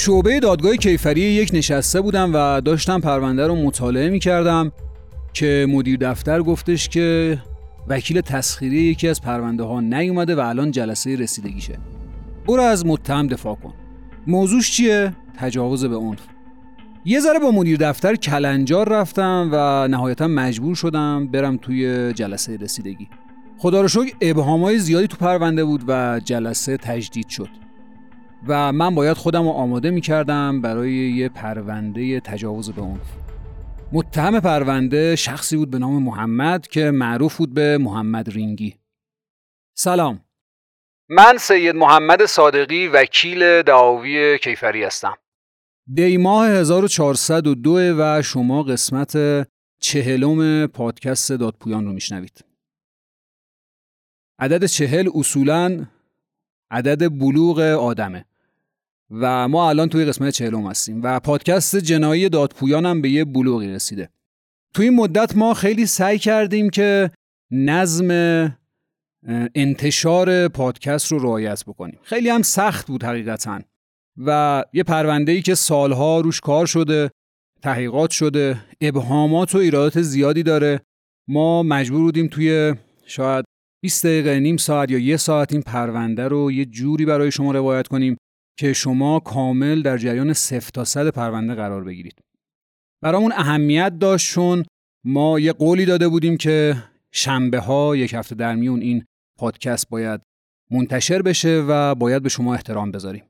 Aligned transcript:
شعبه 0.00 0.40
دادگاه 0.40 0.76
کیفری 0.76 1.20
یک 1.20 1.50
نشسته 1.52 2.00
بودم 2.00 2.30
و 2.34 2.60
داشتم 2.60 3.00
پرونده 3.00 3.46
رو 3.46 3.56
مطالعه 3.56 4.10
می 4.10 4.18
کردم 4.18 4.72
که 5.32 5.66
مدیر 5.68 5.98
دفتر 5.98 6.42
گفتش 6.42 6.88
که 6.88 7.38
وکیل 7.88 8.20
تسخیری 8.20 8.76
یکی 8.76 9.08
از 9.08 9.22
پرونده 9.22 9.62
ها 9.62 9.80
نیومده 9.80 10.34
و 10.34 10.40
الان 10.40 10.70
جلسه 10.70 11.16
رسیدگیشه. 11.16 11.78
برو 12.46 12.62
از 12.62 12.86
متهم 12.86 13.26
دفاع 13.26 13.54
کن. 13.54 13.74
موضوعش 14.26 14.72
چیه؟ 14.72 15.12
تجاوز 15.38 15.84
به 15.84 15.96
عنف. 15.96 16.20
یه 17.04 17.20
ذره 17.20 17.38
با 17.38 17.50
مدیر 17.50 17.78
دفتر 17.80 18.16
کلنجار 18.16 18.88
رفتم 18.88 19.48
و 19.52 19.88
نهایتا 19.88 20.28
مجبور 20.28 20.74
شدم 20.74 21.26
برم 21.26 21.56
توی 21.56 22.12
جلسه 22.12 22.56
رسیدگی. 22.56 23.08
خدا 23.58 23.80
رو 23.80 23.88
شکر 23.88 24.14
ابهامای 24.20 24.78
زیادی 24.78 25.06
تو 25.06 25.16
پرونده 25.16 25.64
بود 25.64 25.84
و 25.88 26.20
جلسه 26.24 26.76
تجدید 26.76 27.28
شد. 27.28 27.67
و 28.46 28.72
من 28.72 28.94
باید 28.94 29.16
خودم 29.16 29.42
رو 29.42 29.48
آماده 29.48 29.90
می 29.90 30.00
کردم 30.00 30.60
برای 30.60 30.92
یه 30.92 31.28
پرونده 31.28 32.20
تجاوز 32.20 32.70
به 32.70 32.82
عنف 32.82 33.10
متهم 33.92 34.40
پرونده 34.40 35.16
شخصی 35.16 35.56
بود 35.56 35.70
به 35.70 35.78
نام 35.78 36.02
محمد 36.02 36.66
که 36.66 36.90
معروف 36.90 37.36
بود 37.36 37.54
به 37.54 37.78
محمد 37.78 38.28
رینگی. 38.28 38.76
سلام. 39.74 40.24
من 41.08 41.36
سید 41.38 41.76
محمد 41.76 42.26
صادقی 42.26 42.88
وکیل 42.88 43.62
دعاوی 43.62 44.38
کیفری 44.38 44.84
هستم. 44.84 45.14
دی 45.94 46.16
ماه 46.16 46.48
1402 46.48 47.94
و 47.98 48.22
شما 48.22 48.62
قسمت 48.62 49.16
چهلم 49.80 50.66
پادکست 50.66 51.32
دادپویان 51.32 51.84
رو 51.84 51.92
میشنوید. 51.92 52.44
عدد 54.38 54.64
چهل 54.64 55.08
اصولا 55.14 55.86
عدد 56.70 57.18
بلوغ 57.18 57.58
آدمه. 57.58 58.24
و 59.10 59.48
ما 59.48 59.68
الان 59.68 59.88
توی 59.88 60.04
قسمت 60.04 60.32
چهلم 60.32 60.66
هستیم 60.66 61.02
و 61.02 61.20
پادکست 61.20 61.76
جنایی 61.76 62.28
دادپویان 62.28 62.86
هم 62.86 63.02
به 63.02 63.10
یه 63.10 63.24
بلوغی 63.24 63.68
رسیده. 63.68 64.08
توی 64.74 64.88
این 64.88 64.96
مدت 64.96 65.36
ما 65.36 65.54
خیلی 65.54 65.86
سعی 65.86 66.18
کردیم 66.18 66.70
که 66.70 67.10
نظم 67.50 68.10
انتشار 69.54 70.48
پادکست 70.48 71.12
رو 71.12 71.18
رعایت 71.18 71.64
بکنیم. 71.64 71.98
خیلی 72.02 72.28
هم 72.28 72.42
سخت 72.42 72.86
بود 72.86 73.04
حقیقتا 73.04 73.60
و 74.16 74.64
یه 74.72 74.82
پرونده 74.82 75.32
ای 75.32 75.42
که 75.42 75.54
سالها 75.54 76.20
روش 76.20 76.40
کار 76.40 76.66
شده 76.66 77.10
تحقیقات 77.62 78.10
شده 78.10 78.60
ابهامات 78.80 79.54
و 79.54 79.58
ایرادات 79.58 80.02
زیادی 80.02 80.42
داره. 80.42 80.80
ما 81.28 81.62
مجبور 81.62 82.00
بودیم 82.00 82.26
توی 82.28 82.74
شاید 83.06 83.44
20 83.82 84.06
دقیقه 84.06 84.40
نیم 84.40 84.56
ساعت 84.56 84.90
یا 84.90 84.98
یه 84.98 85.16
ساعت 85.16 85.52
این 85.52 85.62
پرونده 85.62 86.28
رو 86.28 86.52
یه 86.52 86.64
جوری 86.64 87.04
برای 87.04 87.30
شما 87.30 87.52
روایت 87.52 87.88
کنیم 87.88 88.16
که 88.58 88.72
شما 88.72 89.20
کامل 89.20 89.82
در 89.82 89.98
جریان 89.98 90.32
صفر 90.32 90.70
تا 90.70 90.84
صد 90.84 91.08
پرونده 91.08 91.54
قرار 91.54 91.84
بگیرید. 91.84 92.18
برامون 93.02 93.32
اهمیت 93.32 93.98
داشت 93.98 94.34
چون 94.34 94.64
ما 95.04 95.40
یه 95.40 95.52
قولی 95.52 95.84
داده 95.84 96.08
بودیم 96.08 96.36
که 96.36 96.76
شنبه 97.12 97.60
ها 97.60 97.96
یک 97.96 98.14
هفته 98.14 98.34
در 98.34 98.54
میون 98.54 98.80
این 98.80 99.04
پادکست 99.38 99.88
باید 99.88 100.20
منتشر 100.70 101.22
بشه 101.22 101.64
و 101.68 101.94
باید 101.94 102.22
به 102.22 102.28
شما 102.28 102.54
احترام 102.54 102.90
بذاریم. 102.92 103.24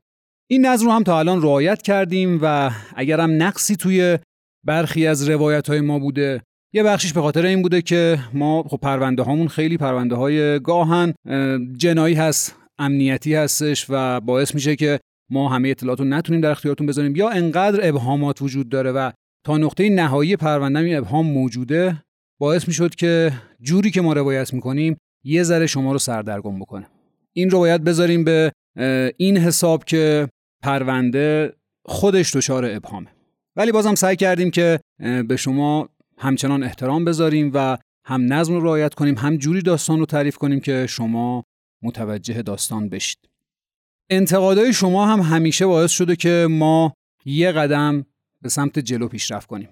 این 0.49 0.65
نظر 0.65 0.85
رو 0.85 0.91
هم 0.91 1.03
تا 1.03 1.19
الان 1.19 1.41
رعایت 1.41 1.81
کردیم 1.81 2.39
و 2.41 2.71
اگر 2.95 3.19
هم 3.19 3.43
نقصی 3.43 3.75
توی 3.75 4.17
برخی 4.65 5.07
از 5.07 5.29
روایت 5.29 5.69
های 5.69 5.81
ما 5.81 5.99
بوده 5.99 6.41
یه 6.73 6.83
بخشیش 6.83 7.13
به 7.13 7.21
خاطر 7.21 7.45
این 7.45 7.61
بوده 7.61 7.81
که 7.81 8.19
ما 8.33 8.63
خب 8.63 8.77
پرونده 8.77 9.23
هامون 9.23 9.47
خیلی 9.47 9.77
پرونده 9.77 10.15
های 10.15 10.59
گاهن 10.59 11.13
جنایی 11.77 12.15
هست 12.15 12.55
امنیتی 12.79 13.35
هستش 13.35 13.85
و 13.89 14.19
باعث 14.19 14.55
میشه 14.55 14.75
که 14.75 14.99
ما 15.29 15.49
همه 15.49 15.69
اطلاعات 15.69 15.99
رو 15.99 16.05
نتونیم 16.05 16.41
در 16.41 16.51
اختیارتون 16.51 16.87
بذاریم. 16.87 17.15
یا 17.15 17.29
انقدر 17.29 17.89
ابهامات 17.89 18.41
وجود 18.41 18.69
داره 18.69 18.91
و 18.91 19.11
تا 19.45 19.57
نقطه 19.57 19.89
نهایی 19.89 20.35
پرونده 20.35 20.79
این 20.79 20.97
ابهام 20.97 21.25
موجوده 21.25 22.03
باعث 22.39 22.67
می‌شد 22.67 22.95
که 22.95 23.31
جوری 23.61 23.91
که 23.91 24.01
ما 24.01 24.13
روایت 24.13 24.53
می‌کنیم 24.53 24.97
یه 25.25 25.43
ذره 25.43 25.67
شما 25.67 25.91
رو 25.91 25.99
سردرگم 25.99 26.59
بکنه. 26.59 26.87
این 27.33 27.49
رو 27.49 27.59
باید 27.59 27.83
بذاریم 27.83 28.23
به 28.23 28.51
این 29.17 29.37
حساب 29.37 29.83
که 29.83 30.29
پرونده 30.63 31.53
خودش 31.85 32.35
دچار 32.35 32.65
ابهامه. 32.65 33.07
ولی 33.55 33.71
بازم 33.71 33.95
سعی 33.95 34.15
کردیم 34.15 34.51
که 34.51 34.79
به 35.27 35.35
شما 35.35 35.89
همچنان 36.17 36.63
احترام 36.63 37.05
بذاریم 37.05 37.51
و 37.53 37.77
هم 38.05 38.33
نظم 38.33 38.53
رو 38.53 38.63
رعایت 38.63 38.93
کنیم 38.93 39.15
هم 39.17 39.37
جوری 39.37 39.61
داستان 39.61 39.99
رو 39.99 40.05
تعریف 40.05 40.37
کنیم 40.37 40.59
که 40.59 40.85
شما 40.89 41.43
متوجه 41.83 42.41
داستان 42.41 42.89
بشید. 42.89 43.28
انتقادهای 44.09 44.73
شما 44.73 45.05
هم 45.07 45.19
همیشه 45.19 45.65
باعث 45.65 45.91
شده 45.91 46.15
که 46.15 46.47
ما 46.49 46.93
یه 47.25 47.51
قدم 47.51 48.05
به 48.41 48.49
سمت 48.49 48.79
جلو 48.79 49.07
پیشرفت 49.07 49.47
کنیم. 49.47 49.69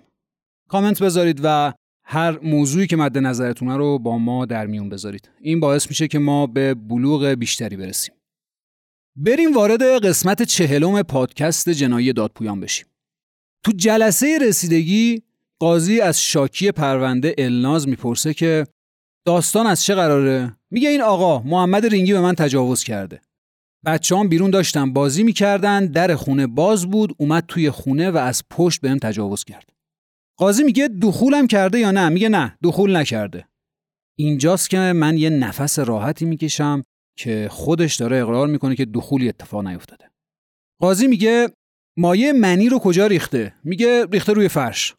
کامنت 0.69 1.03
بذارید 1.03 1.39
و 1.43 1.73
هر 2.03 2.39
موضوعی 2.39 2.87
که 2.87 2.95
مد 2.95 3.17
نظرتونه 3.17 3.77
رو 3.77 3.99
با 3.99 4.17
ما 4.17 4.45
در 4.45 4.65
میون 4.65 4.89
بذارید. 4.89 5.29
این 5.41 5.59
باعث 5.59 5.89
میشه 5.89 6.07
که 6.07 6.19
ما 6.19 6.47
به 6.47 6.73
بلوغ 6.73 7.25
بیشتری 7.25 7.77
برسیم. 7.77 8.15
بریم 9.15 9.53
وارد 9.53 10.05
قسمت 10.05 10.43
چهلم 10.43 11.01
پادکست 11.01 11.69
جنایی 11.69 12.13
دادپویان 12.13 12.59
بشیم. 12.59 12.85
تو 13.63 13.71
جلسه 13.71 14.37
رسیدگی 14.41 15.23
قاضی 15.59 16.01
از 16.01 16.21
شاکی 16.21 16.71
پرونده 16.71 17.35
الناز 17.37 17.87
می‌پرسه 17.87 18.33
که 18.33 18.67
داستان 19.25 19.67
از 19.67 19.83
چه 19.83 19.95
قراره؟ 19.95 20.57
میگه 20.71 20.89
این 20.89 21.01
آقا 21.01 21.39
محمد 21.39 21.85
رینگی 21.85 22.13
به 22.13 22.21
من 22.21 22.35
تجاوز 22.35 22.83
کرده. 22.83 23.21
بچه 23.85 24.15
هم 24.17 24.29
بیرون 24.29 24.49
داشتن 24.49 24.93
بازی 24.93 25.23
می‌کردن 25.23 25.85
در 25.85 26.15
خونه 26.15 26.47
باز 26.47 26.85
بود 26.85 27.15
اومد 27.17 27.43
توی 27.47 27.69
خونه 27.69 28.11
و 28.11 28.17
از 28.17 28.43
پشت 28.49 28.81
بهم 28.81 28.97
تجاوز 28.97 29.43
کرد. 29.43 29.69
قاضی 30.37 30.63
میگه 30.63 30.87
دخولم 31.01 31.47
کرده 31.47 31.79
یا 31.79 31.91
نه؟ 31.91 32.09
میگه 32.09 32.29
نه 32.29 32.57
دخول 32.63 32.95
نکرده. 32.95 33.47
اینجاست 34.17 34.69
که 34.69 34.77
من 34.77 35.17
یه 35.17 35.29
نفس 35.29 35.79
راحتی 35.79 36.25
می‌کشم 36.25 36.83
که 37.17 37.47
خودش 37.51 37.95
داره 37.95 38.17
اقرار 38.17 38.47
می‌کنه 38.47 38.75
که 38.75 38.85
دخولی 38.85 39.29
اتفاق 39.29 39.67
نیفتاده. 39.67 40.11
قاضی 40.81 41.07
میگه 41.07 41.49
مایه 41.97 42.33
منی 42.33 42.69
رو 42.69 42.79
کجا 42.79 43.07
ریخته؟ 43.07 43.53
میگه 43.63 44.05
ریخته 44.05 44.33
روی 44.33 44.47
فرش. 44.47 44.95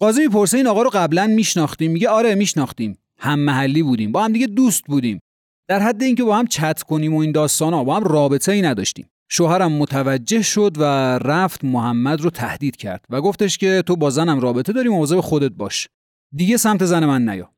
قاضی 0.00 0.22
می‌پرسه 0.22 0.56
این 0.56 0.66
آقا 0.66 0.82
رو 0.82 0.90
قبلا 0.90 1.26
میشناختیم؟ 1.26 1.90
میگه 1.90 2.08
آره 2.08 2.34
میشناختیم. 2.34 2.98
هم 3.18 3.38
محلی 3.38 3.82
بودیم 3.82 4.12
با 4.12 4.24
هم 4.24 4.32
دیگه 4.32 4.46
دوست 4.46 4.84
بودیم. 4.84 5.20
در 5.68 5.80
حد 5.82 6.02
اینکه 6.02 6.24
با 6.24 6.36
هم 6.36 6.46
چت 6.46 6.82
کنیم 6.82 7.14
و 7.14 7.18
این 7.18 7.32
داستانا 7.32 7.84
با 7.84 7.96
هم 7.96 8.04
رابطه 8.04 8.52
ای 8.52 8.62
نداشتیم. 8.62 9.08
شوهرم 9.30 9.72
متوجه 9.72 10.42
شد 10.42 10.76
و 10.78 10.84
رفت 11.18 11.64
محمد 11.64 12.20
رو 12.20 12.30
تهدید 12.30 12.76
کرد 12.76 13.04
و 13.10 13.20
گفتش 13.20 13.58
که 13.58 13.82
تو 13.86 13.96
با 13.96 14.10
زنم 14.10 14.40
رابطه 14.40 14.72
داری 14.72 14.88
مواظب 14.88 15.20
خودت 15.20 15.52
باش. 15.52 15.88
دیگه 16.36 16.56
سمت 16.56 16.84
زن 16.84 17.06
من 17.06 17.28
نیا. 17.28 17.52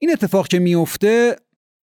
این 0.00 0.12
اتفاق 0.12 0.48
که 0.48 0.58
میفته 0.58 1.36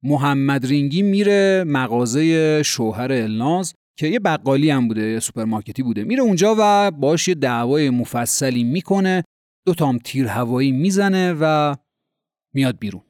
محمد 0.02 0.66
رینگی 0.66 1.02
میره 1.02 1.64
مغازه 1.66 2.62
شوهر 2.62 3.12
الناز 3.12 3.74
که 3.98 4.06
یه 4.06 4.18
بقالی 4.18 4.70
هم 4.70 4.88
بوده 4.88 5.20
سوپرمارکتی 5.20 5.82
بوده. 5.82 6.04
میره 6.04 6.22
اونجا 6.22 6.56
و 6.58 6.90
باش 6.90 7.28
یه 7.28 7.34
دعوای 7.34 7.90
مفصلی 7.90 8.64
می‌کنه. 8.64 9.24
دو 9.66 9.74
تام 9.74 9.98
تیر 9.98 10.26
هوایی 10.26 10.72
می‌زنه 10.72 11.36
و 11.40 11.74
میاد 12.54 12.78
بیرون. 12.78 13.02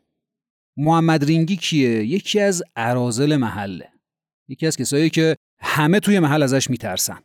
محمد 0.77 1.25
رینگی 1.25 1.57
کیه؟ 1.57 2.05
یکی 2.05 2.41
از 2.41 2.63
اراذل 2.77 3.37
محله 3.37 3.89
یکی 4.49 4.67
از 4.67 4.77
کسایی 4.77 5.11
که 5.11 5.37
همه 5.61 6.01
توی 6.01 6.19
محل 6.19 6.43
ازش 6.43 6.71
میترسن. 6.71 7.19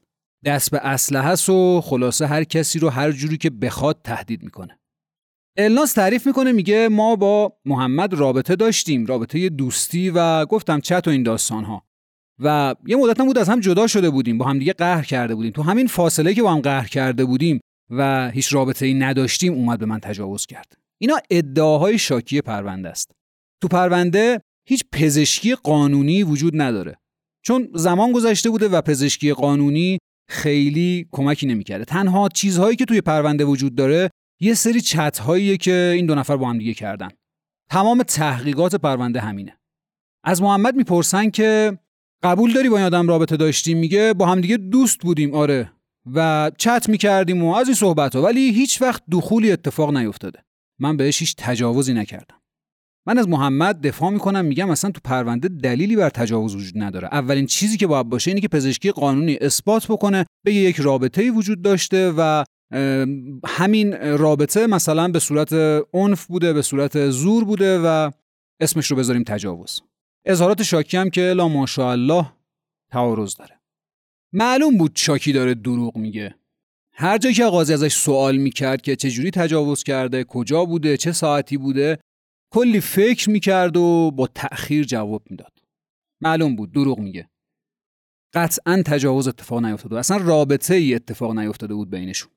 دست 0.45 0.71
به 0.71 0.77
اسلحه 0.77 1.53
و 1.53 1.81
خلاصه 1.81 2.27
هر 2.27 2.43
کسی 2.43 2.79
رو 2.79 2.89
هر 2.89 3.11
جوری 3.11 3.37
که 3.37 3.49
بخواد 3.49 4.01
تهدید 4.03 4.43
می‌کنه. 4.43 4.79
الناس 5.57 5.93
تعریف 5.93 6.27
می‌کنه 6.27 6.51
میگه 6.51 6.89
ما 6.89 7.15
با 7.15 7.53
محمد 7.65 8.13
رابطه 8.13 8.55
داشتیم 8.55 9.05
رابطه 9.05 9.49
دوستی 9.49 10.09
و 10.09 10.45
گفتم 10.45 10.79
چت 10.79 11.07
و 11.07 11.09
این 11.09 11.23
داستان 11.23 11.63
ها 11.63 11.83
و 12.39 12.75
یه 12.85 12.95
مدت 12.95 13.21
بود 13.21 13.37
از 13.37 13.49
هم 13.49 13.59
جدا 13.59 13.87
شده 13.87 14.09
بودیم 14.09 14.37
با 14.37 14.45
هم 14.45 14.59
دیگه 14.59 14.73
قهر 14.73 15.03
کرده 15.03 15.35
بودیم. 15.35 15.51
تو 15.51 15.61
همین 15.61 15.87
فاصله 15.87 16.33
که 16.33 16.43
با 16.43 16.53
هم 16.53 16.61
قهر 16.61 16.87
کرده 16.87 17.25
بودیم 17.25 17.59
و 17.89 18.31
هیچ 18.31 18.53
رابطه 18.53 18.85
ای 18.85 18.93
نداشتیم 18.93 19.53
اومد 19.53 19.79
به 19.79 19.85
من 19.85 19.99
تجاوز 19.99 20.45
کرد. 20.45 20.77
اینا 21.01 21.17
ادعاهای 21.29 21.97
شاکی 21.97 22.41
پرونده 22.41 22.89
است. 22.89 23.11
تو 23.61 23.67
پرونده 23.67 24.41
هیچ 24.67 24.83
پزشکی 24.91 25.55
قانونی 25.55 26.23
وجود 26.23 26.61
نداره. 26.61 26.97
چون 27.45 27.69
زمان 27.73 28.11
گذشته 28.11 28.49
بوده 28.49 28.67
و 28.67 28.81
پزشکی 28.81 29.33
قانونی 29.33 29.97
خیلی 30.29 31.07
کمکی 31.11 31.47
نمی‌کرده. 31.47 31.85
تنها 31.85 32.29
چیزهایی 32.29 32.75
که 32.75 32.85
توی 32.85 33.01
پرونده 33.01 33.45
وجود 33.45 33.75
داره 33.75 34.09
یه 34.41 34.53
سری 34.53 34.81
چت 34.81 35.21
که 35.61 35.91
این 35.95 36.05
دو 36.05 36.15
نفر 36.15 36.37
با 36.37 36.49
هم 36.49 36.57
دیگه 36.57 36.73
کردن. 36.73 37.09
تمام 37.69 38.03
تحقیقات 38.03 38.75
پرونده 38.75 39.19
همینه. 39.19 39.57
از 40.23 40.41
محمد 40.41 40.75
می‌پرسن 40.75 41.29
که 41.29 41.77
قبول 42.23 42.53
داری 42.53 42.69
با 42.69 42.77
این 42.77 42.85
آدم 42.85 43.07
رابطه 43.07 43.37
داشتیم؟ 43.37 43.77
میگه 43.77 44.13
با 44.13 44.25
هم 44.25 44.41
دیگه 44.41 44.57
دوست 44.57 44.99
بودیم 44.99 45.33
آره. 45.33 45.71
و 46.13 46.51
چت 46.57 46.89
می‌کردیم 46.89 47.43
و 47.43 47.53
از 47.53 47.67
این 47.67 47.75
صحبت 47.75 48.15
ها 48.15 48.21
ولی 48.21 48.51
هیچ 48.51 48.81
وقت 48.81 49.03
دخولی 49.11 49.51
اتفاق 49.51 49.97
نیفتاده. 49.97 50.43
من 50.79 50.97
بهش 50.97 51.19
هیچ 51.19 51.35
تجاوزی 51.37 51.93
نکردم. 51.93 52.41
من 53.07 53.17
از 53.17 53.27
محمد 53.29 53.87
دفاع 53.87 54.09
می‌کنم 54.09 54.45
میگم 54.45 54.69
اصلا 54.69 54.91
تو 54.91 54.99
پرونده 55.03 55.47
دلیلی 55.47 55.95
بر 55.95 56.09
تجاوز 56.09 56.55
وجود 56.55 56.73
نداره. 56.75 57.07
اولین 57.11 57.45
چیزی 57.45 57.77
که 57.77 57.87
باید 57.87 58.09
باشه 58.09 58.31
اینه 58.31 58.41
که 58.41 58.47
پزشکی 58.47 58.91
قانونی 58.91 59.37
اثبات 59.41 59.87
بکنه 59.87 60.25
بگه 60.45 60.55
یک 60.55 60.75
رابطه 60.75 61.31
وجود 61.31 61.61
داشته 61.61 62.13
و 62.17 62.43
همین 63.47 63.93
رابطه 64.17 64.67
مثلا 64.67 65.07
به 65.07 65.19
صورت 65.19 65.53
عنف 65.93 66.25
بوده 66.25 66.53
به 66.53 66.61
صورت 66.61 67.09
زور 67.09 67.45
بوده 67.45 67.79
و 67.79 68.11
اسمش 68.59 68.91
رو 68.91 68.97
بذاریم 68.97 69.23
تجاوز. 69.23 69.81
اظهارات 70.25 70.63
شاکی 70.63 70.97
هم 70.97 71.09
که 71.09 71.21
لا 71.21 71.47
ماشاءالله 71.47 72.25
تعارض 72.91 73.35
داره. 73.35 73.59
معلوم 74.33 74.77
بود 74.77 74.91
شاکی 74.95 75.33
داره 75.33 75.53
دروغ 75.53 75.97
میگه. 75.97 76.35
هر 76.93 77.17
جایی 77.17 77.35
که 77.35 77.45
قاضی 77.45 77.73
ازش 77.73 77.93
سوال 77.93 78.37
می‌کرد 78.37 78.81
که 78.81 78.95
چجوری 78.95 79.31
تجاوز 79.31 79.83
کرده 79.83 80.23
کجا 80.23 80.65
بوده 80.65 80.97
چه 80.97 81.11
ساعتی 81.11 81.57
بوده 81.57 81.99
کلی 82.53 82.81
فکر 82.81 83.29
می‌کرد 83.29 83.77
و 83.77 84.11
با 84.11 84.27
تأخیر 84.27 84.83
جواب 84.83 85.23
می‌داد. 85.29 85.53
معلوم 86.21 86.55
بود 86.55 86.71
دروغ 86.71 86.99
میگه. 86.99 87.29
قطعا 88.33 88.83
تجاوز 88.85 89.27
اتفاق 89.27 89.65
نیفتاده 89.65 89.89
بود 89.89 89.97
اصلا 89.97 90.17
رابطه 90.17 90.75
ای 90.75 90.95
اتفاق 90.95 91.31
نیفتاده 91.39 91.73
بود 91.73 91.89
بینشون. 91.89 92.31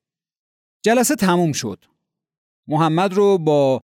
جلسه 0.85 1.15
تموم 1.15 1.51
شد. 1.51 1.85
محمد 2.67 3.13
رو 3.13 3.37
با 3.37 3.81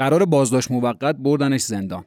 قرار 0.00 0.24
بازداشت 0.24 0.70
موقت 0.70 1.16
بردنش 1.16 1.60
زندان. 1.60 2.04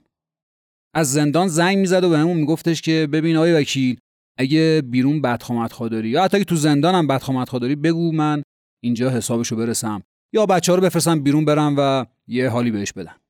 از 0.95 1.11
زندان 1.11 1.47
زنگ 1.47 1.77
می‌زد 1.77 2.03
و 2.03 2.09
به 2.09 2.17
همون 2.17 2.37
میگفتش 2.37 2.81
که 2.81 3.07
ببین 3.11 3.37
آقای 3.37 3.53
وکیل 3.53 3.99
اگه 4.37 4.81
بیرون 4.85 5.21
بدخوامت 5.21 5.79
داری 5.79 6.09
یا 6.09 6.23
حتی 6.23 6.37
اگه 6.37 6.45
تو 6.45 6.55
زندانم 6.55 7.07
بدخوامت 7.07 7.51
داری 7.51 7.75
بگو 7.75 8.11
من 8.11 8.43
اینجا 8.83 9.09
حسابشو 9.09 9.55
برسم 9.55 10.03
یا 10.33 10.45
بچه 10.45 10.71
ها 10.71 10.75
رو 10.77 10.83
بفرستم 10.83 11.23
بیرون 11.23 11.45
برم 11.45 11.75
و 11.77 12.05
یه 12.27 12.49
حالی 12.49 12.71
بهش 12.71 12.93
بدم. 12.93 13.20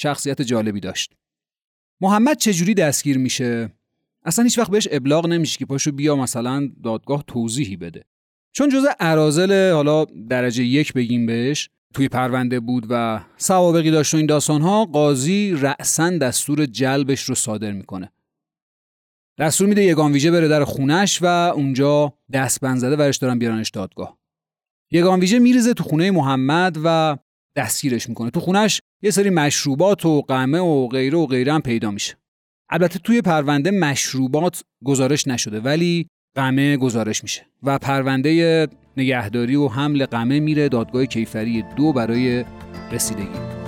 شخصیت 0.00 0.42
جالبی 0.42 0.80
داشت. 0.80 1.12
محمد 2.00 2.36
چجوری 2.36 2.74
دستگیر 2.74 3.18
میشه؟ 3.18 3.74
اصلا 4.24 4.44
هیچ 4.44 4.58
وقت 4.58 4.70
بهش 4.70 4.88
ابلاغ 4.90 5.26
نمیشه 5.26 5.58
که 5.58 5.66
پاشو 5.66 5.92
بیا 5.92 6.16
مثلا 6.16 6.70
دادگاه 6.84 7.24
توضیحی 7.26 7.76
بده. 7.76 8.04
چون 8.52 8.68
جزء 8.68 8.88
ارازل 9.00 9.72
حالا 9.72 10.04
درجه 10.04 10.64
یک 10.64 10.92
بگیم 10.92 11.26
بهش 11.26 11.70
توی 11.94 12.08
پرونده 12.08 12.60
بود 12.60 12.86
و 12.90 13.20
سوابقی 13.36 13.90
داشت 13.90 14.14
و 14.14 14.16
این 14.16 14.26
داستانها 14.26 14.84
قاضی 14.84 15.52
رأسا 15.60 16.10
دستور 16.10 16.66
جلبش 16.66 17.22
رو 17.22 17.34
صادر 17.34 17.72
می‌کنه. 17.72 18.12
دستور 19.38 19.68
میده 19.68 19.84
یگان 19.84 20.12
ویژه 20.12 20.30
بره 20.30 20.48
در 20.48 20.64
خونش 20.64 21.22
و 21.22 21.26
اونجا 21.26 22.14
دست 22.32 22.74
زده 22.76 22.96
ورش 22.96 23.16
دارن 23.16 23.38
بیارنش 23.38 23.70
دادگاه. 23.70 24.18
یگان 24.90 25.20
ویژه 25.20 25.38
میریزه 25.38 25.74
تو 25.74 25.84
خونه 25.84 26.10
محمد 26.10 26.78
و 26.84 27.16
دستگیرش 27.56 28.08
می‌کنه. 28.08 28.30
تو 28.30 28.40
خونش 28.40 28.80
یه 29.02 29.10
سری 29.10 29.30
مشروبات 29.30 30.06
و 30.06 30.22
قمه 30.22 30.58
و 30.58 30.88
غیره 30.88 31.18
و 31.18 31.26
غیره 31.26 31.52
هم 31.52 31.60
پیدا 31.60 31.90
میشه. 31.90 32.16
البته 32.70 32.98
توی 32.98 33.22
پرونده 33.22 33.70
مشروبات 33.70 34.62
گزارش 34.84 35.28
نشده 35.28 35.60
ولی 35.60 36.06
قمه 36.36 36.76
گزارش 36.76 37.22
میشه 37.22 37.46
و 37.62 37.78
پرونده 37.78 38.68
نگهداری 38.96 39.56
و 39.56 39.68
حمل 39.68 40.06
قمه 40.06 40.40
میره 40.40 40.68
دادگاه 40.68 41.06
کیفری 41.06 41.64
دو 41.76 41.92
برای 41.92 42.44
رسیدگی. 42.92 43.59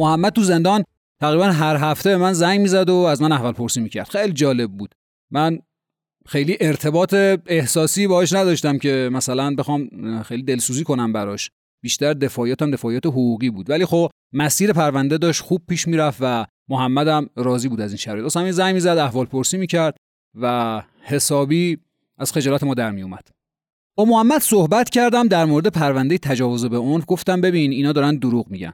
محمد 0.00 0.32
تو 0.32 0.42
زندان 0.42 0.84
تقریبا 1.20 1.44
هر 1.44 1.76
هفته 1.76 2.10
به 2.10 2.16
من 2.16 2.32
زنگ 2.32 2.60
می‌زد 2.60 2.90
و 2.90 2.94
از 2.94 3.22
من 3.22 3.32
احوال 3.32 3.52
پرسی 3.52 3.80
می‌کرد. 3.80 4.08
خیلی 4.08 4.32
جالب 4.32 4.70
بود. 4.70 4.94
من 5.30 5.58
خیلی 6.26 6.56
ارتباط 6.60 7.14
احساسی 7.46 8.06
باش 8.06 8.32
نداشتم 8.32 8.78
که 8.78 9.10
مثلا 9.12 9.54
بخوام 9.54 9.88
خیلی 10.22 10.42
دلسوزی 10.42 10.84
کنم 10.84 11.12
براش. 11.12 11.50
بیشتر 11.82 12.12
دفاعیاتم 12.12 12.70
دفاعیات 12.70 13.06
حقوقی 13.06 13.50
بود. 13.50 13.70
ولی 13.70 13.86
خب 13.86 14.10
مسیر 14.32 14.72
پرونده 14.72 15.18
داشت 15.18 15.42
خوب 15.42 15.62
پیش 15.68 15.88
می‌رفت 15.88 16.18
و 16.20 16.46
محمدم 16.68 17.30
راضی 17.36 17.68
بود 17.68 17.80
از 17.80 17.90
این 17.90 17.96
شرایط. 17.96 18.24
اصلا 18.24 18.46
یه 18.46 18.52
زنگ 18.52 18.74
می‌زد 18.74 18.88
احوال 18.88 19.26
پرسی 19.26 19.58
می‌کرد 19.58 19.96
و 20.40 20.82
حسابی 21.02 21.78
از 22.18 22.32
خجالت 22.32 22.64
ما 22.64 22.74
در 22.74 22.90
میومد 22.90 23.28
با 23.96 24.04
محمد 24.04 24.40
صحبت 24.40 24.90
کردم 24.90 25.28
در 25.28 25.44
مورد 25.44 25.66
پرونده 25.66 26.18
تجاوز 26.18 26.64
به 26.64 26.76
اون 26.76 27.00
گفتم 27.06 27.40
ببین 27.40 27.70
اینا 27.72 27.92
دارن 27.92 28.16
دروغ 28.16 28.48
میگن. 28.48 28.72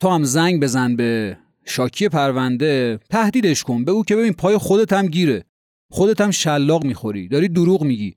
تو 0.00 0.08
هم 0.08 0.24
زنگ 0.24 0.62
بزن 0.62 0.96
به 0.96 1.38
شاکی 1.64 2.08
پرونده 2.08 3.00
تهدیدش 3.10 3.62
کن. 3.62 3.84
بگو 3.84 4.04
که 4.04 4.16
ببین 4.16 4.32
پای 4.32 4.58
خودت 4.58 4.92
هم 4.92 5.06
گیره. 5.06 5.44
خودت 5.90 6.20
هم 6.20 6.30
شلاق 6.30 6.84
می‌خوری. 6.84 7.28
داری 7.28 7.48
دروغ 7.48 7.82
میگی. 7.84 8.16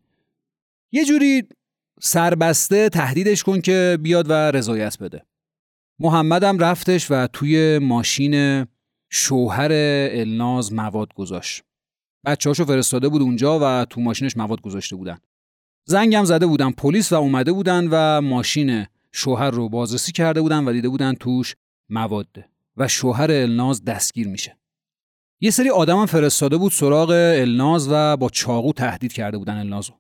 یه 0.91 1.05
جوری 1.05 1.43
سربسته 2.01 2.89
تهدیدش 2.89 3.43
کن 3.43 3.61
که 3.61 3.97
بیاد 4.01 4.29
و 4.29 4.33
رضایت 4.33 4.97
بده. 4.97 5.25
محمدم 5.99 6.57
رفتش 6.57 7.11
و 7.11 7.27
توی 7.27 7.79
ماشین 7.79 8.65
شوهر 9.09 9.69
الناز 10.11 10.73
مواد 10.73 11.13
گذاشت. 11.13 11.63
بچه‌هاشو 12.25 12.65
فرستاده 12.65 13.09
بود 13.09 13.21
اونجا 13.21 13.59
و 13.61 13.85
تو 13.85 14.01
ماشینش 14.01 14.37
مواد 14.37 14.61
گذاشته 14.61 14.95
بودن. 14.95 15.17
زنگم 15.85 16.25
زده 16.25 16.45
بودن. 16.45 16.71
پلیس 16.71 17.11
و 17.11 17.15
اومده 17.15 17.51
بودن 17.51 17.87
و 17.91 18.21
ماشین 18.21 18.85
شوهر 19.11 19.49
رو 19.49 19.69
بازرسی 19.69 20.11
کرده 20.11 20.41
بودن 20.41 20.65
و 20.65 20.73
دیده 20.73 20.89
بودن 20.89 21.13
توش 21.13 21.55
مواد 21.89 22.27
و 22.77 22.87
شوهر 22.87 23.31
الناز 23.31 23.83
دستگیر 23.83 24.27
میشه. 24.27 24.57
یه 25.41 25.51
سری 25.51 25.69
آدم 25.69 26.05
فرستاده 26.05 26.57
بود 26.57 26.71
سراغ 26.71 27.09
الناز 27.35 27.87
و 27.91 28.17
با 28.17 28.29
چاقو 28.29 28.73
تهدید 28.73 29.13
کرده 29.13 29.37
بودن 29.37 29.57
النازو. 29.57 29.93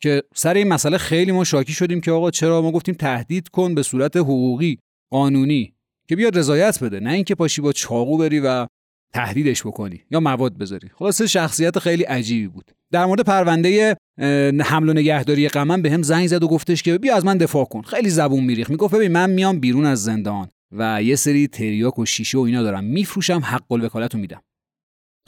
که 0.00 0.22
سر 0.34 0.54
این 0.54 0.68
مسئله 0.68 0.98
خیلی 0.98 1.32
ما 1.32 1.44
شاکی 1.44 1.72
شدیم 1.72 2.00
که 2.00 2.10
آقا 2.10 2.30
چرا 2.30 2.62
ما 2.62 2.72
گفتیم 2.72 2.94
تهدید 2.94 3.48
کن 3.48 3.74
به 3.74 3.82
صورت 3.82 4.16
حقوقی 4.16 4.78
قانونی 5.10 5.74
که 6.08 6.16
بیاد 6.16 6.38
رضایت 6.38 6.84
بده 6.84 7.00
نه 7.00 7.12
اینکه 7.12 7.34
پاشی 7.34 7.60
با 7.60 7.72
چاقو 7.72 8.18
بری 8.18 8.40
و 8.40 8.66
تهدیدش 9.14 9.66
بکنی 9.66 10.02
یا 10.10 10.20
مواد 10.20 10.58
بذاری. 10.58 10.88
خلاصه 10.94 11.26
شخصیت 11.26 11.78
خیلی 11.78 12.02
عجیبی 12.02 12.48
بود. 12.48 12.70
در 12.92 13.06
مورد 13.06 13.20
پرونده 13.20 13.96
حمل 14.64 14.88
و 14.88 14.92
نگهداری 14.92 15.48
قمم 15.48 15.82
به 15.82 15.90
هم 15.90 16.02
زنگ 16.02 16.26
زد 16.26 16.42
و 16.42 16.48
گفتش 16.48 16.82
که 16.82 16.98
بیا 16.98 17.16
از 17.16 17.24
من 17.24 17.38
دفاع 17.38 17.64
کن. 17.64 17.82
خیلی 17.82 18.10
زبون 18.10 18.44
میریخ 18.44 18.70
می‌گفت 18.70 18.94
ببین 18.94 19.12
من 19.12 19.30
میام 19.30 19.60
بیرون 19.60 19.86
از 19.86 20.04
زندان. 20.04 20.48
و 20.72 21.02
یه 21.02 21.16
سری 21.16 21.48
تریاک 21.48 21.98
و 21.98 22.06
شیشه 22.06 22.38
و 22.38 22.40
اینا 22.40 22.62
دارم. 22.62 22.84
میفروشم 22.84 23.40
حق 23.44 23.72
الوکالت 23.72 24.14
رو 24.14 24.20
میدم. 24.20 24.42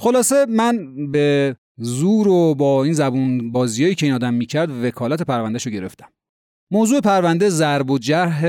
خلاصه 0.01 0.47
من 0.47 1.07
به 1.11 1.57
زور 1.79 2.29
و 2.29 2.55
با 2.55 2.85
این 2.85 2.93
زبون 2.93 3.53
بازیایی 3.53 3.95
که 3.95 4.07
این 4.07 4.15
آدم 4.15 4.35
می‌کرد 4.35 4.85
وکالت 4.85 5.23
پروندهش 5.23 5.67
رو 5.67 5.73
گرفتم. 5.73 6.09
موضوع 6.73 7.01
پرونده 7.01 7.49
ضرب 7.49 7.91
و 7.91 7.99
جرح 7.99 8.45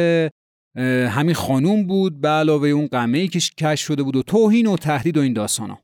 همین 1.09 1.33
خانوم 1.33 1.87
بود 1.87 2.21
به 2.21 2.27
علاوه 2.27 2.67
اون 2.67 2.87
قمه 2.87 3.17
ای 3.17 3.27
که 3.27 3.39
کش 3.39 3.81
شده 3.81 4.03
بود 4.03 4.15
و 4.15 4.23
توهین 4.23 4.67
و 4.67 4.77
تهدید 4.77 5.17
و 5.17 5.21
این 5.21 5.33
داستانا. 5.33 5.79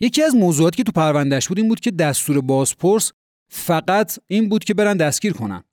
یکی 0.00 0.22
از 0.22 0.34
موضوعاتی 0.34 0.76
که 0.76 0.82
تو 0.82 0.92
پروندهش 0.92 1.48
بود 1.48 1.58
این 1.58 1.68
بود 1.68 1.80
که 1.80 1.90
دستور 1.90 2.40
بازپرس 2.40 3.12
فقط 3.50 4.18
این 4.26 4.48
بود 4.48 4.64
که 4.64 4.74
برن 4.74 4.96
دستگیر 4.96 5.32
کنن. 5.32 5.64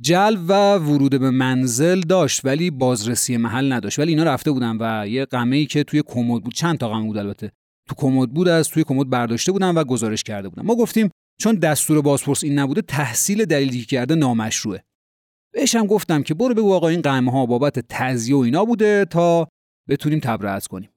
جلب 0.00 0.40
و 0.48 0.74
ورود 0.78 1.20
به 1.20 1.30
منزل 1.30 2.00
داشت 2.00 2.44
ولی 2.44 2.70
بازرسی 2.70 3.36
محل 3.36 3.72
نداشت. 3.72 3.98
ولی 3.98 4.10
اینا 4.10 4.24
رفته 4.24 4.50
بودن 4.50 4.76
و 4.80 5.08
یه 5.08 5.24
قمه 5.24 5.56
ای 5.56 5.66
که 5.66 5.84
توی 5.84 6.02
کمد 6.06 6.42
بود. 6.42 6.54
چند 6.54 6.78
تا 6.78 6.88
قمه 6.88 7.06
بود 7.06 7.18
البته. 7.18 7.52
تو 7.88 7.94
کمد 7.94 8.30
بود 8.30 8.48
از 8.48 8.68
توی 8.68 8.84
کمد 8.84 9.10
برداشته 9.10 9.52
بودن 9.52 9.74
و 9.74 9.84
گزارش 9.84 10.22
کرده 10.22 10.48
بودن. 10.48 10.62
ما 10.62 10.74
گفتیم 10.74 11.10
چون 11.40 11.54
دستور 11.54 12.02
بازپرس 12.02 12.44
این 12.44 12.58
نبوده 12.58 12.82
تحصیل 12.82 13.44
دلیلی 13.44 13.84
کرده 13.84 14.14
نامشروعه. 14.14 14.84
بهش 15.52 15.74
هم 15.74 15.86
گفتم 15.86 16.22
که 16.22 16.34
برو 16.34 16.54
بگو 16.54 16.74
آقا 16.74 16.88
این 16.88 17.00
قمه 17.00 17.32
ها 17.32 17.46
بابت 17.46 17.78
تزیه 17.88 18.36
و 18.36 18.38
اینا 18.38 18.64
بوده 18.64 19.04
تا 19.04 19.48
بتونیم 19.88 20.18
تبرئت 20.18 20.66
کنیم. 20.66 20.90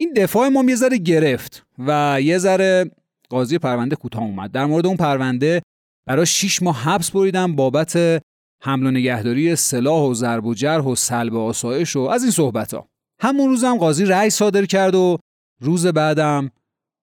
این 0.00 0.12
دفاع 0.12 0.48
ما 0.48 0.62
یه 0.68 0.76
گرفت 0.98 1.66
و 1.78 2.18
یه 2.22 2.38
ذره 2.38 2.90
قاضی 3.28 3.58
پرونده 3.58 3.96
کوتاه 3.96 4.22
اومد. 4.22 4.52
در 4.52 4.66
مورد 4.66 4.86
اون 4.86 4.96
پرونده 4.96 5.62
برای 6.06 6.26
6 6.26 6.62
ماه 6.62 6.82
حبس 6.82 7.10
بریدم 7.10 7.56
بابت 7.56 8.22
حمل 8.62 8.86
و 8.86 8.90
نگهداری 8.90 9.56
سلاح 9.56 10.02
و 10.02 10.14
ضرب 10.14 10.46
و 10.46 10.54
جرح 10.54 10.84
و 10.84 10.94
سلب 10.94 11.36
آسایش 11.36 11.96
و 11.96 12.00
از 12.00 12.22
این 12.22 12.32
صحبت 12.32 12.74
ها 12.74 12.88
همون 13.20 13.48
روزم 13.48 13.78
قاضی 13.78 14.04
رأی 14.04 14.30
صادر 14.30 14.64
کرد 14.64 14.94
و 14.94 15.18
روز 15.60 15.86
بعدم 15.86 16.50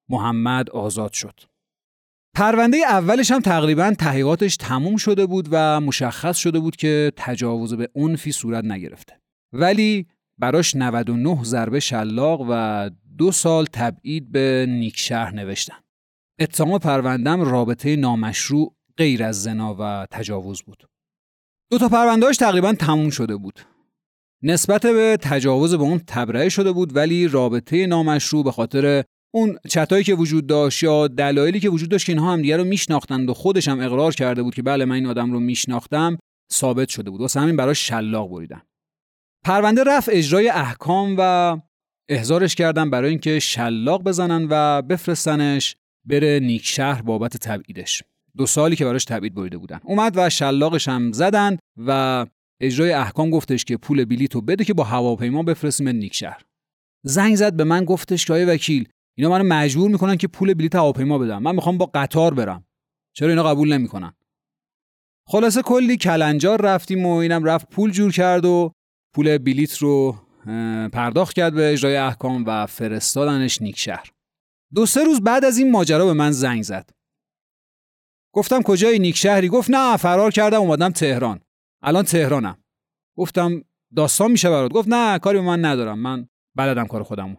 محمد 0.09 0.69
آزاد 0.69 1.13
شد. 1.13 1.39
پرونده 2.35 2.77
اولش 2.77 3.31
هم 3.31 3.39
تقریبا 3.39 3.93
تحقیقاتش 3.99 4.57
تموم 4.57 4.97
شده 4.97 5.25
بود 5.25 5.47
و 5.51 5.79
مشخص 5.81 6.37
شده 6.37 6.59
بود 6.59 6.75
که 6.75 7.11
تجاوز 7.15 7.73
به 7.73 7.89
عنفی 7.95 8.31
صورت 8.31 8.65
نگرفته. 8.65 9.19
ولی 9.53 10.07
براش 10.37 10.75
99 10.75 11.43
ضربه 11.43 11.79
شلاق 11.79 12.45
و 12.49 12.89
دو 13.17 13.31
سال 13.31 13.65
تبعید 13.65 14.31
به 14.31 14.65
نیکشهر 14.69 15.31
نوشتن. 15.31 15.77
اتهام 16.39 16.77
پروندم 16.77 17.41
رابطه 17.41 17.95
نامشروع 17.95 18.75
غیر 18.97 19.23
از 19.23 19.43
زنا 19.43 19.75
و 19.79 20.07
تجاوز 20.11 20.61
بود. 20.61 20.83
دو 21.71 21.77
تا 21.77 21.89
پروندهاش 21.89 22.37
تقریبا 22.37 22.73
تموم 22.73 23.09
شده 23.09 23.35
بود. 23.35 23.59
نسبت 24.43 24.81
به 24.85 25.17
تجاوز 25.21 25.75
به 25.75 25.83
اون 25.83 26.01
تبرئه 26.07 26.49
شده 26.49 26.71
بود 26.71 26.95
ولی 26.95 27.27
رابطه 27.27 27.87
نامشروع 27.87 28.43
به 28.43 28.51
خاطر 28.51 29.03
اون 29.35 29.57
چتایی 29.69 30.03
که 30.03 30.15
وجود 30.15 30.47
داشت 30.47 30.83
یا 30.83 31.07
دلایلی 31.07 31.59
که 31.59 31.69
وجود 31.69 31.89
داشت 31.89 32.05
که 32.05 32.11
اینها 32.11 32.33
هم 32.33 32.41
دیگه 32.41 32.57
رو 32.57 32.63
میشناختند 32.63 33.29
و 33.29 33.33
خودش 33.33 33.67
هم 33.67 33.79
اقرار 33.79 34.11
کرده 34.11 34.43
بود 34.43 34.55
که 34.55 34.61
بله 34.61 34.85
من 34.85 34.95
این 34.95 35.05
آدم 35.05 35.31
رو 35.31 35.39
میشناختم 35.39 36.17
ثابت 36.51 36.89
شده 36.89 37.11
بود. 37.11 37.21
واسه 37.21 37.39
همین 37.39 37.55
براش 37.55 37.87
شلاق 37.87 38.29
بریدن. 38.29 38.61
پرونده 39.45 39.83
رفت 39.83 40.09
اجرای 40.11 40.49
احکام 40.49 41.15
و 41.17 41.57
احضارش 42.09 42.55
کردن 42.55 42.89
برای 42.89 43.09
اینکه 43.09 43.39
شلاق 43.39 44.03
بزنن 44.03 44.47
و 44.49 44.81
بفرستنش 44.81 45.75
بره 46.05 46.39
نیک 46.39 46.65
شهر 46.65 47.01
بابت 47.01 47.37
تبعیدش. 47.37 48.03
دو 48.37 48.45
سالی 48.45 48.75
که 48.75 48.85
براش 48.85 49.05
تبعید 49.05 49.35
بریده 49.35 49.57
بودن. 49.57 49.79
اومد 49.83 50.13
و 50.15 50.29
شلاقش 50.29 50.87
هم 50.87 51.11
زدن 51.11 51.57
و 51.77 52.25
اجرای 52.61 52.91
احکام 52.91 53.29
گفتش 53.29 53.65
که 53.65 53.77
پول 53.77 54.05
بلیتو 54.05 54.41
بده 54.41 54.65
که 54.65 54.73
با 54.73 54.83
هواپیما 54.83 55.43
بفرستیم 55.43 55.89
نیک 55.89 56.15
شهر. 56.15 56.41
زنگ 57.05 57.35
زد 57.35 57.53
به 57.53 57.63
من 57.63 57.85
گفتش 57.85 58.25
که 58.25 58.33
وکیل 58.33 58.89
اینا 59.17 59.29
منو 59.29 59.43
مجبور 59.43 59.91
می‌کنن 59.91 60.17
که 60.17 60.27
پول 60.27 60.53
بلیت 60.53 60.75
هواپیما 60.75 61.17
بدم. 61.17 61.43
من 61.43 61.55
می‌خوام 61.55 61.77
با 61.77 61.91
قطار 61.93 62.33
برم. 62.33 62.65
چرا 63.15 63.29
اینا 63.29 63.43
قبول 63.43 63.73
نمی‌کنن؟ 63.73 64.13
خلاصه 65.27 65.61
کلی 65.61 65.97
کلنجار 65.97 66.61
رفتیم 66.61 67.05
و 67.05 67.15
اینم 67.15 67.43
رفت 67.43 67.69
پول 67.69 67.91
جور 67.91 68.11
کرد 68.11 68.45
و 68.45 68.71
پول 69.15 69.37
بلیت 69.37 69.77
رو 69.77 70.15
پرداخت 70.93 71.35
کرد 71.35 71.53
به 71.53 71.73
اجرای 71.73 71.95
احکام 71.95 72.43
و 72.47 72.65
فرستادنش 72.65 73.61
نیک 73.61 73.79
شهر. 73.79 74.11
دو 74.73 74.85
سه 74.85 75.03
روز 75.03 75.21
بعد 75.21 75.45
از 75.45 75.57
این 75.57 75.71
ماجرا 75.71 76.05
به 76.05 76.13
من 76.13 76.31
زنگ 76.31 76.63
زد. 76.63 76.89
گفتم 78.35 78.61
کجای 78.61 78.99
نیک 78.99 79.17
شهری؟ 79.17 79.49
گفت 79.49 79.69
نه 79.71 79.97
فرار 79.97 80.31
کردم 80.31 80.61
اومدم 80.61 80.89
تهران. 80.89 81.39
الان 81.81 82.03
تهرانم. 82.03 82.57
گفتم 83.17 83.63
داستان 83.95 84.31
میشه 84.31 84.49
برات؟ 84.49 84.71
گفت 84.71 84.87
نه 84.87 85.19
کاری 85.19 85.37
به 85.37 85.43
من 85.43 85.65
ندارم. 85.65 85.99
من 85.99 86.27
بلدم 86.55 86.85
کار 86.85 87.03
خودمو. 87.03 87.35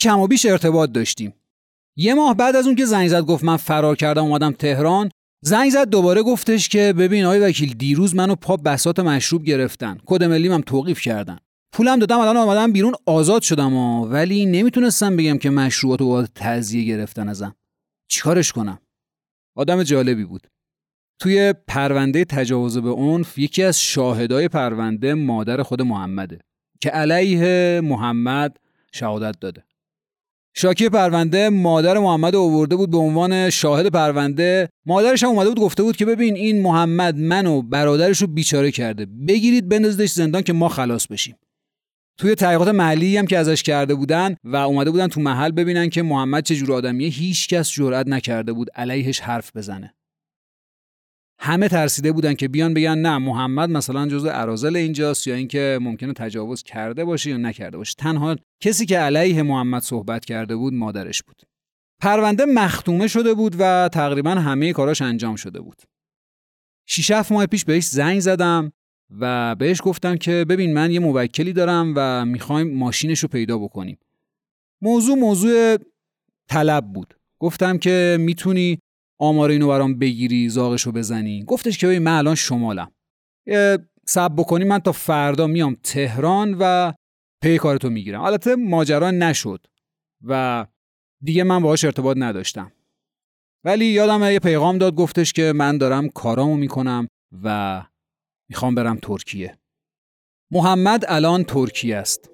کم 0.00 0.18
و 0.18 0.26
بیش 0.26 0.46
ارتباط 0.46 0.92
داشتیم. 0.92 1.34
یه 1.96 2.14
ماه 2.14 2.34
بعد 2.34 2.56
از 2.56 2.66
اون 2.66 2.76
که 2.76 2.84
زنگ 2.84 3.08
زد 3.08 3.20
گفت 3.20 3.44
من 3.44 3.56
فرار 3.56 3.96
کردم 3.96 4.24
اومدم 4.24 4.52
تهران. 4.52 5.10
زنگ 5.42 5.70
زد 5.70 5.88
دوباره 5.88 6.22
گفتش 6.22 6.68
که 6.68 6.92
ببین 6.98 7.24
آقای 7.24 7.38
وکیل 7.38 7.74
دیروز 7.74 8.14
منو 8.14 8.34
پا 8.34 8.56
بسات 8.56 9.00
مشروب 9.00 9.44
گرفتن. 9.44 9.98
کد 10.06 10.24
ملیم 10.24 10.52
هم 10.52 10.60
توقیف 10.60 11.00
کردن. 11.00 11.38
پولم 11.72 11.98
دادم 11.98 12.18
الان 12.18 12.36
آمدم 12.36 12.72
بیرون 12.72 12.94
آزاد 13.06 13.42
شدم 13.42 13.74
ها 13.74 14.08
ولی 14.10 14.46
نمی‌تونستم 14.46 15.16
بگم 15.16 15.38
که 15.38 15.50
مشروبات 15.50 16.00
و 16.00 16.26
تعذیه 16.34 16.84
گرفتن 16.84 17.28
ازم. 17.28 17.54
چیکارش 18.08 18.52
کنم؟ 18.52 18.78
آدم 19.54 19.82
جالبی 19.82 20.24
بود. 20.24 20.46
توی 21.18 21.54
پرونده 21.68 22.24
تجاوز 22.24 22.78
به 22.78 22.90
عنف 22.90 23.38
یکی 23.38 23.62
از 23.62 23.80
شاهدای 23.80 24.48
پرونده 24.48 25.14
مادر 25.14 25.62
خود 25.62 25.82
محمده 25.82 26.38
که 26.80 26.90
علیه 26.90 27.80
محمد 27.84 28.56
شهادت 28.92 29.40
داده. 29.40 29.64
شاکی 30.56 30.88
پرونده 30.88 31.48
مادر 31.48 31.98
محمد 31.98 32.34
اوورده 32.34 32.76
بود 32.76 32.90
به 32.90 32.96
عنوان 32.96 33.50
شاهد 33.50 33.86
پرونده. 33.86 34.68
مادرش 34.86 35.22
هم 35.22 35.28
اومده 35.28 35.48
بود 35.48 35.60
گفته 35.60 35.82
بود 35.82 35.96
که 35.96 36.06
ببین 36.06 36.36
این 36.36 36.62
محمد 36.62 37.16
منو 37.16 37.62
برادرش 37.62 38.22
رو 38.22 38.26
بیچاره 38.26 38.70
کرده. 38.70 39.06
بگیرید 39.06 39.68
بندازیدش 39.68 40.10
زندان 40.12 40.42
که 40.42 40.52
ما 40.52 40.68
خلاص 40.68 41.06
بشیم. 41.06 41.36
توی 42.18 42.34
تحقیقات 42.34 42.68
محلی 42.68 43.16
هم 43.16 43.26
که 43.26 43.38
ازش 43.38 43.62
کرده 43.62 43.94
بودن 43.94 44.36
و 44.44 44.56
اومده 44.56 44.90
بودن 44.90 45.08
تو 45.08 45.20
محل 45.20 45.50
ببینن 45.50 45.88
که 45.88 46.02
محمد 46.02 46.42
چه 46.42 46.56
جور 46.56 46.72
آدمیه 46.72 47.08
هیچ 47.08 47.48
کس 47.48 47.70
جرئت 47.70 48.08
نکرده 48.08 48.52
بود 48.52 48.70
علیهش 48.74 49.20
حرف 49.20 49.56
بزنه. 49.56 49.94
همه 51.38 51.68
ترسیده 51.68 52.12
بودن 52.12 52.34
که 52.34 52.48
بیان 52.48 52.74
بگن 52.74 52.98
نه 52.98 53.18
محمد 53.18 53.70
مثلا 53.70 54.08
جزء 54.08 54.30
ارازل 54.32 54.76
اینجاست 54.76 55.26
یا 55.26 55.34
اینکه 55.34 55.78
ممکنه 55.82 56.12
تجاوز 56.12 56.62
کرده 56.62 57.04
باشه 57.04 57.30
یا 57.30 57.36
نکرده 57.36 57.76
باشه. 57.76 57.94
تنها 57.98 58.36
کسی 58.60 58.86
که 58.86 58.98
علیه 58.98 59.42
محمد 59.42 59.82
صحبت 59.82 60.24
کرده 60.24 60.56
بود 60.56 60.74
مادرش 60.74 61.22
بود. 61.22 61.42
پرونده 62.00 62.44
مختومه 62.44 63.08
شده 63.08 63.34
بود 63.34 63.56
و 63.58 63.88
تقریبا 63.92 64.30
همه 64.30 64.72
کاراش 64.72 65.02
انجام 65.02 65.36
شده 65.36 65.60
بود. 65.60 65.82
شیش 66.88 67.10
هفت 67.10 67.32
ماه 67.32 67.46
پیش 67.46 67.64
بهش 67.64 67.84
زنگ 67.84 68.20
زدم. 68.20 68.72
و 69.10 69.54
بهش 69.54 69.80
گفتم 69.82 70.16
که 70.16 70.46
ببین 70.48 70.74
من 70.74 70.90
یه 70.90 71.00
موکلی 71.00 71.52
دارم 71.52 71.92
و 71.96 72.24
می‌خوایم 72.24 72.74
ماشینش 72.74 73.20
رو 73.20 73.28
پیدا 73.28 73.58
بکنیم. 73.58 73.98
موضوع 74.82 75.18
موضوع 75.18 75.76
طلب 76.48 76.92
بود. 76.92 77.14
گفتم 77.38 77.78
که 77.78 78.16
می‌تونی 78.20 78.78
آمار 79.20 79.50
اینو 79.50 79.68
برام 79.68 79.98
بگیری 79.98 80.48
زاغشو 80.48 80.92
بزنی. 80.92 81.44
گفتش 81.44 81.78
که 81.78 81.86
من 81.86 82.18
الان 82.18 82.34
شمالم. 82.34 82.90
سب 84.06 84.32
بکنی 84.36 84.64
من 84.64 84.78
تا 84.78 84.92
فردا 84.92 85.46
میام 85.46 85.76
تهران 85.82 86.56
و 86.60 86.92
پی 87.42 87.58
کارتو 87.58 87.90
می‌گیرم. 87.90 88.20
البته 88.20 88.56
ماجرا 88.56 89.10
نشد 89.10 89.66
و 90.24 90.66
دیگه 91.22 91.44
من 91.44 91.62
باهاش 91.62 91.84
ارتباط 91.84 92.16
نداشتم. 92.20 92.72
ولی 93.64 93.84
یادم 93.84 94.32
یه 94.32 94.38
پیغام 94.38 94.78
داد 94.78 94.94
گفتش 94.94 95.32
که 95.32 95.52
من 95.56 95.78
دارم 95.78 96.08
کارامو 96.08 96.56
می‌کنم 96.56 97.08
و 97.42 97.82
می‌خوام 98.54 98.74
برم 98.74 98.98
ترکیه. 99.02 99.58
محمد 100.50 101.04
الان 101.08 101.44
ترکیه 101.44 101.96
است 101.96 102.30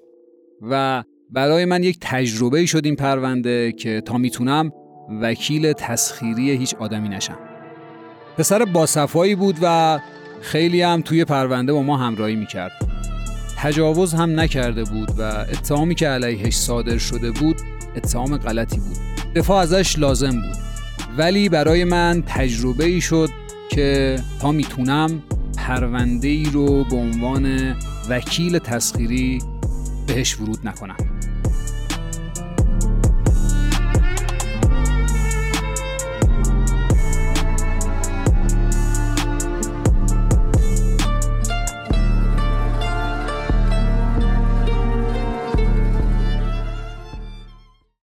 و 0.61 1.03
برای 1.29 1.65
من 1.65 1.83
یک 1.83 1.97
تجربه 2.01 2.65
شد 2.65 2.85
این 2.85 2.95
پرونده 2.95 3.71
که 3.71 4.01
تا 4.01 4.17
می‌تونم 4.17 4.71
وکیل 5.21 5.73
تسخیری 5.73 6.51
هیچ 6.51 6.75
آدمی 6.75 7.09
نشم. 7.09 7.37
پسر 8.37 8.65
باصفایی 8.65 9.35
بود 9.35 9.55
و 9.61 9.99
خیلی 10.41 10.81
هم 10.81 11.01
توی 11.01 11.25
پرونده 11.25 11.73
با 11.73 11.83
ما 11.83 11.97
همراهی 11.97 12.35
می‌کرد. 12.35 12.71
تجاوز 13.57 14.13
هم 14.13 14.39
نکرده 14.39 14.83
بود 14.83 15.09
و 15.17 15.21
اتهامی 15.23 15.95
که 15.95 16.07
علیهش 16.07 16.55
صادر 16.55 16.97
شده 16.97 17.31
بود 17.31 17.55
اتهام 17.95 18.37
غلطی 18.37 18.79
بود. 18.79 18.97
دفاع 19.35 19.61
ازش 19.61 19.99
لازم 19.99 20.31
بود. 20.31 20.57
ولی 21.17 21.49
برای 21.49 21.83
من 21.83 22.23
تجربه 22.27 22.85
ای 22.85 23.01
شد 23.01 23.29
که 23.69 24.19
تا 24.41 24.51
می‌تونم 24.51 25.23
پرونده 25.71 26.27
ای 26.27 26.43
رو 26.43 26.83
به 26.83 26.95
عنوان 26.95 27.75
وکیل 28.09 28.59
تسخیری 28.59 29.39
بهش 30.07 30.39
ورود 30.39 30.67
نکنم. 30.67 31.10